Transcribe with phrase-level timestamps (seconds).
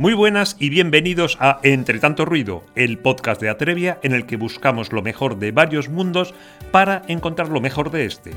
[0.00, 4.38] Muy buenas y bienvenidos a Entre tanto ruido, el podcast de Atrevia en el que
[4.38, 6.32] buscamos lo mejor de varios mundos
[6.70, 8.32] para encontrar lo mejor de este.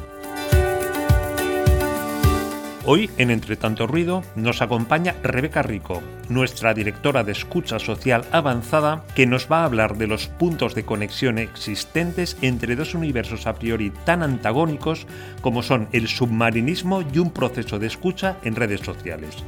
[2.83, 9.05] Hoy en Entre tanto ruido nos acompaña Rebeca Rico, nuestra directora de escucha social avanzada,
[9.15, 13.55] que nos va a hablar de los puntos de conexión existentes entre dos universos a
[13.55, 15.07] priori tan antagónicos
[15.39, 19.45] como son el submarinismo y un proceso de escucha en redes sociales.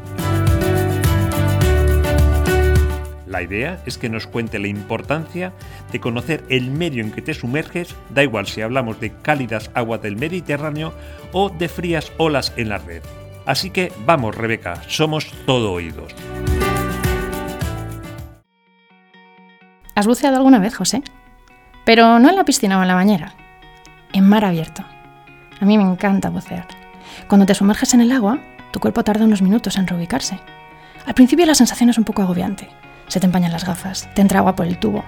[3.36, 5.52] La idea es que nos cuente la importancia
[5.92, 10.02] de conocer el medio en que te sumerges, da igual si hablamos de cálidas aguas
[10.02, 10.94] del Mediterráneo
[11.34, 13.04] o de frías olas en la red.
[13.46, 16.16] Así que vamos, Rebeca, somos todo oídos.
[19.96, 21.04] ¿Has buceado alguna vez, José?
[21.84, 23.34] Pero no en la piscina o en la bañera,
[24.14, 24.86] en mar abierto.
[25.60, 26.70] A mí me encanta bucear.
[27.28, 28.40] Cuando te sumerges en el agua,
[28.72, 30.40] tu cuerpo tarda unos minutos en reubicarse.
[31.06, 32.70] Al principio la sensación es un poco agobiante,
[33.08, 35.04] se te empañan las gafas, te entra agua por el tubo.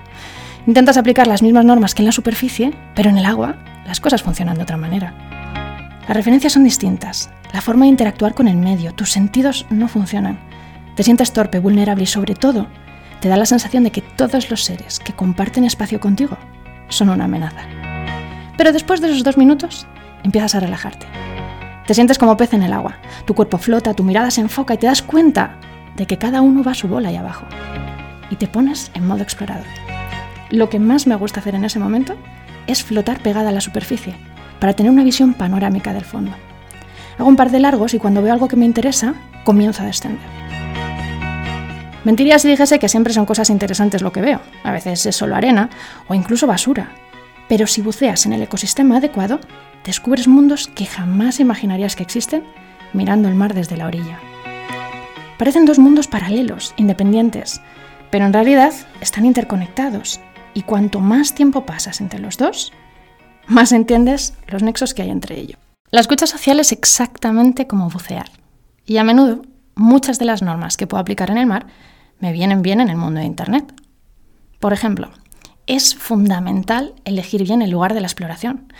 [0.65, 4.21] Intentas aplicar las mismas normas que en la superficie, pero en el agua las cosas
[4.21, 5.13] funcionan de otra manera.
[6.07, 10.39] Las referencias son distintas, la forma de interactuar con el medio, tus sentidos no funcionan.
[10.95, 12.67] Te sientes torpe, vulnerable y sobre todo
[13.21, 16.37] te da la sensación de que todos los seres que comparten espacio contigo
[16.89, 17.61] son una amenaza.
[18.57, 19.87] Pero después de esos dos minutos
[20.23, 21.05] empiezas a relajarte.
[21.85, 24.77] Te sientes como pez en el agua, tu cuerpo flota, tu mirada se enfoca y
[24.77, 25.57] te das cuenta
[25.95, 27.45] de que cada uno va a su bola ahí abajo
[28.29, 29.65] y te pones en modo explorador.
[30.49, 32.15] Lo que más me gusta hacer en ese momento
[32.67, 34.15] es flotar pegada a la superficie,
[34.59, 36.31] para tener una visión panorámica del fondo.
[37.17, 40.19] Hago un par de largos y cuando veo algo que me interesa, comienzo a descender.
[42.03, 44.39] Mentiría si dijese que siempre son cosas interesantes lo que veo.
[44.63, 45.69] A veces es solo arena
[46.07, 46.91] o incluso basura.
[47.49, 49.39] Pero si buceas en el ecosistema adecuado,
[49.83, 52.43] descubres mundos que jamás imaginarías que existen
[52.93, 54.19] mirando el mar desde la orilla.
[55.37, 57.61] Parecen dos mundos paralelos, independientes,
[58.11, 60.19] pero en realidad están interconectados
[60.53, 62.71] y cuanto más tiempo pasas entre los dos,
[63.47, 65.57] más entiendes los nexos que hay entre ellos.
[65.91, 68.29] La escucha social es exactamente como bucear
[68.85, 69.43] y a menudo
[69.75, 71.67] muchas de las normas que puedo aplicar en el mar
[72.19, 73.73] me vienen bien en el mundo de Internet.
[74.59, 75.11] Por ejemplo,
[75.67, 78.73] es fundamental elegir bien el lugar de la exploración.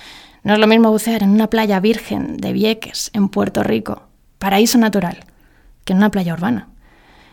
[0.43, 4.03] No es lo mismo bucear en una playa virgen de Vieques, en Puerto Rico,
[4.39, 5.25] paraíso natural,
[5.85, 6.69] que en una playa urbana.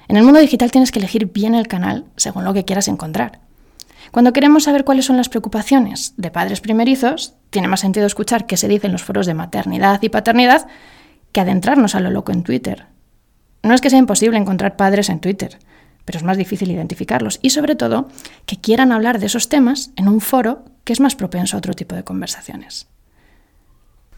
[0.08, 3.40] En el mundo digital tienes que elegir bien el canal según lo que quieras encontrar.
[4.10, 8.56] Cuando queremos saber cuáles son las preocupaciones de padres primerizos, tiene más sentido escuchar qué
[8.56, 10.66] se dice en los foros de maternidad y paternidad
[11.32, 12.86] que adentrarnos a lo loco en Twitter.
[13.62, 15.58] No es que sea imposible encontrar padres en Twitter,
[16.04, 18.08] pero es más difícil identificarlos y sobre todo
[18.46, 21.74] que quieran hablar de esos temas en un foro que es más propenso a otro
[21.74, 22.88] tipo de conversaciones.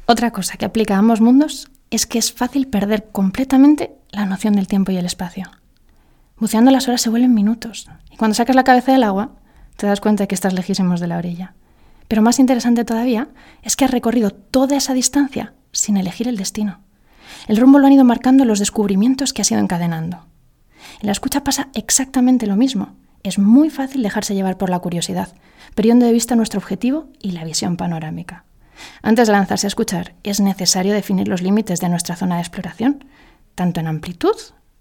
[0.06, 4.54] Otra cosa que aplica a ambos mundos es que es fácil perder completamente la noción
[4.54, 5.50] del tiempo y el espacio.
[6.38, 7.88] Buceando las horas se vuelven minutos.
[8.10, 9.30] Y cuando sacas la cabeza del agua,
[9.76, 11.54] te das cuenta de que estás lejísimos de la orilla.
[12.08, 13.28] Pero más interesante todavía
[13.62, 16.80] es que has recorrido toda esa distancia sin elegir el destino.
[17.48, 20.26] El rumbo lo han ido marcando los descubrimientos que has ido encadenando.
[21.00, 22.96] En la escucha pasa exactamente lo mismo.
[23.22, 25.34] Es muy fácil dejarse llevar por la curiosidad,
[25.74, 28.44] perdiendo de vista nuestro objetivo y la visión panorámica.
[29.02, 33.04] Antes de lanzarse a escuchar, es necesario definir los límites de nuestra zona de exploración,
[33.54, 34.36] tanto en amplitud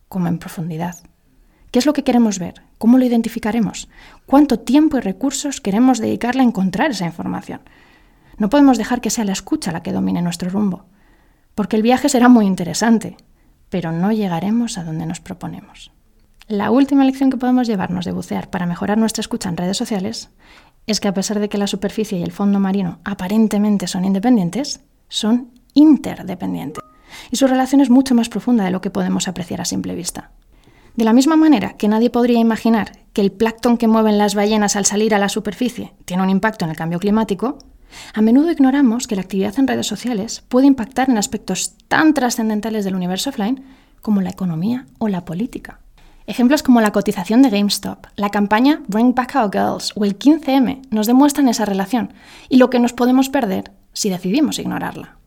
[0.09, 0.97] como en profundidad.
[1.75, 2.61] ¿Qué es lo que queremos ver?
[2.77, 3.89] ¿Cómo lo identificaremos?
[4.25, 7.59] ¿Cuánto tiempo y recursos queremos dedicarle a encontrar esa información?
[8.37, 10.85] No podemos dejar que sea la escucha la que domine nuestro rumbo,
[11.53, 13.17] porque el viaje será muy interesante,
[13.67, 15.91] pero no llegaremos a donde nos proponemos.
[16.47, 20.29] La última lección que podemos llevarnos de bucear para mejorar nuestra escucha en redes sociales
[20.87, 24.79] es que a pesar de que la superficie y el fondo marino aparentemente son independientes,
[25.09, 26.85] son interdependientes.
[27.31, 30.31] Y su relación es mucho más profunda de lo que podemos apreciar a simple vista.
[30.95, 34.75] De la misma manera que nadie podría imaginar que el plancton que mueven las ballenas
[34.75, 37.57] al salir a la superficie tiene un impacto en el cambio climático,
[38.13, 42.85] a menudo ignoramos que la actividad en redes sociales puede impactar en aspectos tan trascendentales
[42.85, 43.63] del universo offline
[44.01, 45.79] como la economía o la política.
[46.27, 50.87] Ejemplos como la cotización de GameStop, la campaña Bring Back Our Girls o el 15M
[50.89, 52.13] nos demuestran esa relación
[52.49, 55.17] y lo que nos podemos perder si decidimos ignorarla.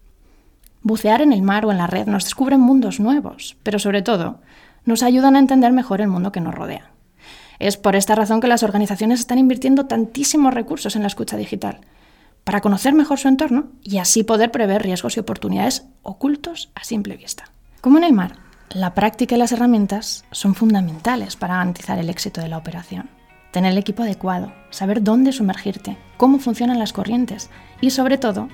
[0.82, 4.40] Bucear en el mar o en la red nos descubre mundos nuevos, pero sobre todo
[4.88, 6.90] nos ayudan a entender mejor el mundo que nos rodea.
[7.58, 11.80] Es por esta razón que las organizaciones están invirtiendo tantísimos recursos en la escucha digital,
[12.42, 17.18] para conocer mejor su entorno y así poder prever riesgos y oportunidades ocultos a simple
[17.18, 17.50] vista.
[17.82, 18.36] Como en el mar,
[18.70, 23.10] la práctica y las herramientas son fundamentales para garantizar el éxito de la operación.
[23.52, 27.50] Tener el equipo adecuado, saber dónde sumergirte, cómo funcionan las corrientes
[27.82, 28.48] y sobre todo,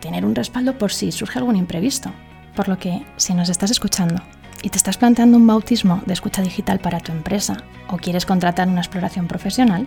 [0.00, 2.10] tener un respaldo por si surge algún imprevisto.
[2.56, 4.20] Por lo que, si nos estás escuchando
[4.66, 8.66] y te estás planteando un bautismo de escucha digital para tu empresa o quieres contratar
[8.66, 9.86] una exploración profesional,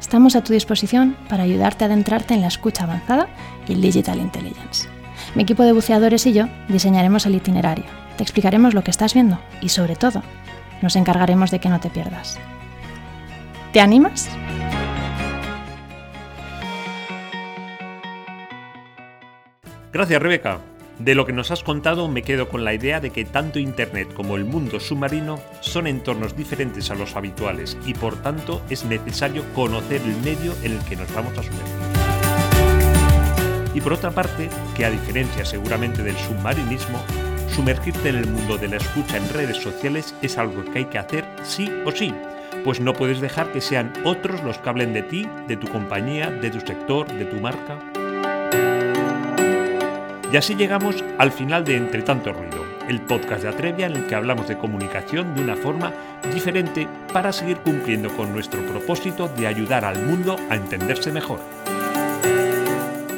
[0.00, 3.28] estamos a tu disposición para ayudarte a adentrarte en la escucha avanzada
[3.68, 4.88] y digital intelligence.
[5.34, 7.84] Mi equipo de buceadores y yo diseñaremos el itinerario,
[8.16, 10.22] te explicaremos lo que estás viendo y sobre todo,
[10.80, 12.38] nos encargaremos de que no te pierdas.
[13.74, 14.30] ¿Te animas?
[19.92, 20.60] Gracias, Rebeca.
[20.98, 24.14] De lo que nos has contado me quedo con la idea de que tanto Internet
[24.14, 29.44] como el mundo submarino son entornos diferentes a los habituales y por tanto es necesario
[29.54, 31.74] conocer el medio en el que nos vamos a sumergir.
[33.74, 36.98] Y por otra parte, que a diferencia seguramente del submarinismo,
[37.54, 40.98] sumergirte en el mundo de la escucha en redes sociales es algo que hay que
[40.98, 42.14] hacer sí o sí,
[42.64, 46.30] pues no puedes dejar que sean otros los que hablen de ti, de tu compañía,
[46.30, 47.78] de tu sector, de tu marca.
[50.32, 54.06] Y así llegamos al final de Entre tanto ruido, el podcast de Atrevia en el
[54.06, 55.92] que hablamos de comunicación de una forma
[56.32, 61.40] diferente para seguir cumpliendo con nuestro propósito de ayudar al mundo a entenderse mejor.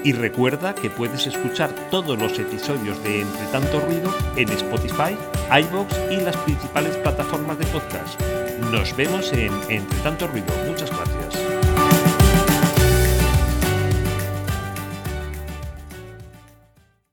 [0.05, 5.16] Y recuerda que puedes escuchar todos los episodios de Entre tanto ruido en Spotify,
[5.50, 8.20] iVoox y las principales plataformas de podcast.
[8.70, 10.46] Nos vemos en Entre tanto ruido.
[10.66, 11.18] Muchas gracias.